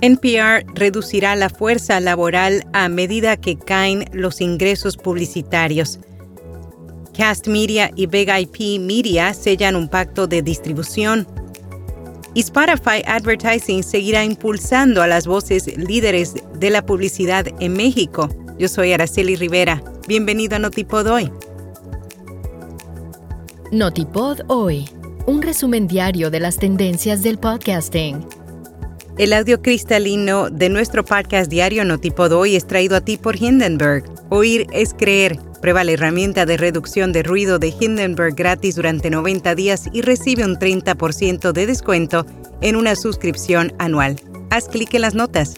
[0.00, 6.00] NPR reducirá la fuerza laboral a medida que caen los ingresos publicitarios.
[7.16, 11.26] Cast Media y Big IP Media sellan un pacto de distribución.
[12.32, 18.28] Y Spotify Advertising seguirá impulsando a las voces líderes de la publicidad en México.
[18.58, 19.82] Yo soy Araceli Rivera.
[20.06, 21.30] Bienvenido a Notipod Hoy.
[23.72, 24.88] Notipod Hoy,
[25.26, 28.39] un resumen diario de las tendencias del podcasting
[29.20, 34.04] el audio cristalino de nuestro podcast diario Notipod hoy es traído a ti por Hindenburg.
[34.30, 35.38] Oír es creer.
[35.60, 40.46] Prueba la herramienta de reducción de ruido de Hindenburg gratis durante 90 días y recibe
[40.46, 42.24] un 30% de descuento
[42.62, 44.16] en una suscripción anual.
[44.48, 45.56] Haz clic en las notas.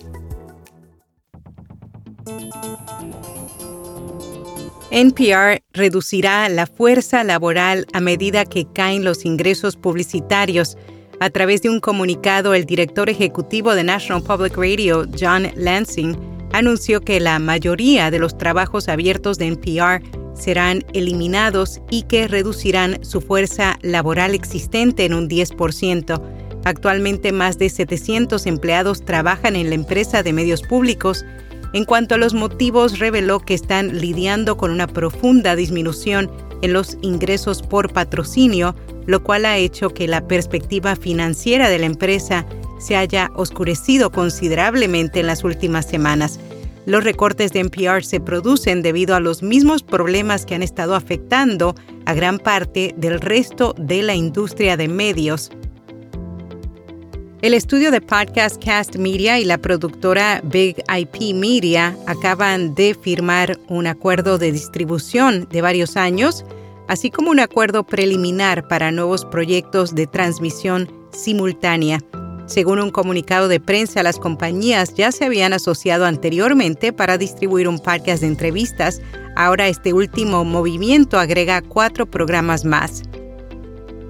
[4.91, 10.77] NPR reducirá la fuerza laboral a medida que caen los ingresos publicitarios
[11.23, 16.17] a través de un comunicado, el director ejecutivo de National Public Radio, John Lansing,
[16.53, 20.03] anunció que la mayoría de los trabajos abiertos de NPR
[20.35, 26.21] serán eliminados y que reducirán su fuerza laboral existente en un 10%.
[26.65, 31.25] Actualmente más de 700 empleados trabajan en la empresa de medios públicos.
[31.73, 36.29] En cuanto a los motivos, reveló que están lidiando con una profunda disminución
[36.63, 38.75] en los ingresos por patrocinio,
[39.07, 42.47] lo cual ha hecho que la perspectiva financiera de la empresa
[42.79, 46.39] se haya oscurecido considerablemente en las últimas semanas.
[46.85, 51.77] Los recortes de NPR se producen debido a los mismos problemas que han estado afectando
[52.07, 55.51] a gran parte del resto de la industria de medios.
[57.41, 63.59] El estudio de Podcast Cast Media y la productora Big IP Media acaban de firmar
[63.69, 66.45] un acuerdo de distribución de varios años
[66.93, 72.01] así como un acuerdo preliminar para nuevos proyectos de transmisión simultánea.
[72.45, 77.79] Según un comunicado de prensa, las compañías ya se habían asociado anteriormente para distribuir un
[77.79, 79.01] podcast de entrevistas.
[79.37, 83.01] Ahora este último movimiento agrega cuatro programas más.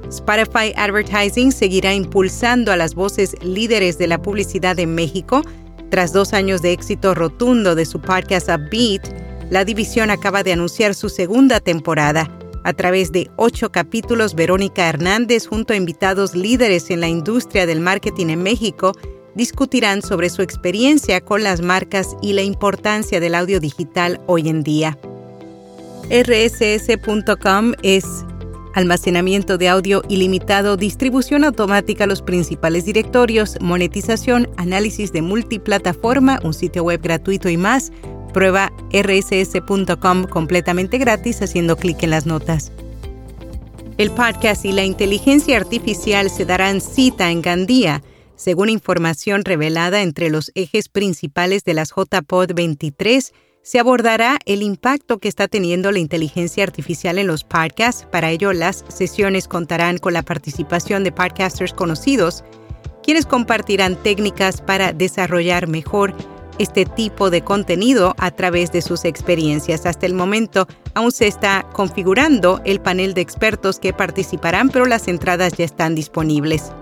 [0.09, 5.42] Spotify Advertising seguirá impulsando a las voces líderes de la publicidad en México.
[5.91, 9.06] Tras dos años de éxito rotundo de su podcast Upbeat,
[9.50, 12.41] la división acaba de anunciar su segunda temporada.
[12.65, 17.81] A través de ocho capítulos, Verónica Hernández, junto a invitados líderes en la industria del
[17.81, 18.93] marketing en México,
[19.34, 24.62] discutirán sobre su experiencia con las marcas y la importancia del audio digital hoy en
[24.62, 24.99] día.
[26.11, 28.05] rss.com es
[28.75, 36.55] almacenamiento de audio ilimitado, distribución automática a los principales directorios, monetización, análisis de multiplataforma, un
[36.55, 37.93] sitio web gratuito y más
[38.32, 42.72] Prueba rss.com completamente gratis haciendo clic en las notas.
[43.98, 48.03] El podcast y la inteligencia artificial se darán cita en Gandía,
[48.37, 53.32] según información revelada entre los ejes principales de las JPod 23
[53.62, 58.06] se abordará el impacto que está teniendo la inteligencia artificial en los podcasts.
[58.10, 62.42] Para ello, las sesiones contarán con la participación de podcasters conocidos,
[63.04, 66.12] quienes compartirán técnicas para desarrollar mejor
[66.59, 69.87] este tipo de contenido a través de sus experiencias.
[69.87, 75.09] Hasta el momento aún se está configurando el panel de expertos que participarán, pero las
[75.09, 76.73] entradas ya están disponibles.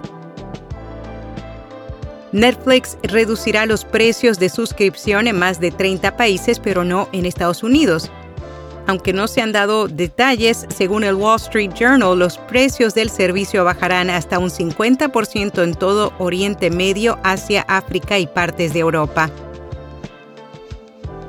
[2.33, 7.63] Netflix reducirá los precios de suscripción en más de 30 países, pero no en Estados
[7.63, 8.11] Unidos.
[8.87, 13.65] Aunque no se han dado detalles, según el Wall Street Journal, los precios del servicio
[13.65, 19.31] bajarán hasta un 50% en todo Oriente Medio, Asia, África y partes de Europa.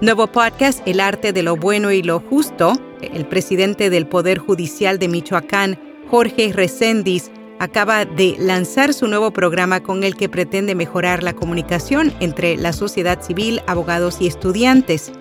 [0.02, 2.74] Nuevo podcast El arte de lo bueno y lo justo.
[3.02, 5.80] El presidente del Poder Judicial de Michoacán,
[6.10, 7.30] Jorge Reséndiz,
[7.60, 12.74] acaba de lanzar su nuevo programa con el que pretende mejorar la comunicación entre la
[12.74, 15.12] sociedad civil, abogados y estudiantes.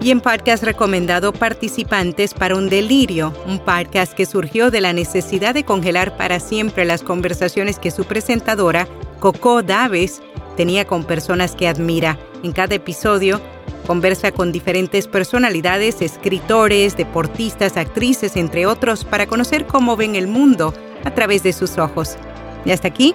[0.00, 5.54] Y en podcast recomendado Participantes para un Delirio, un podcast que surgió de la necesidad
[5.54, 8.88] de congelar para siempre las conversaciones que su presentadora,
[9.20, 10.20] Coco Daves,
[10.56, 12.18] tenía con personas que admira.
[12.42, 13.40] En cada episodio,
[13.86, 20.72] Conversa con diferentes personalidades, escritores, deportistas, actrices, entre otros, para conocer cómo ven el mundo
[21.04, 22.16] a través de sus ojos.
[22.64, 23.14] Y hasta aquí,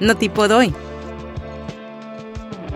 [0.00, 0.74] no tipo doy.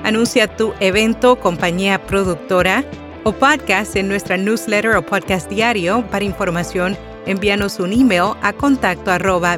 [0.05, 2.85] Anuncia tu evento, compañía productora
[3.25, 6.05] o podcast en nuestra newsletter o podcast diario.
[6.11, 6.97] Para información,
[7.27, 9.57] envíanos un email a contacto arroba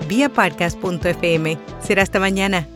[1.81, 2.74] Será hasta mañana.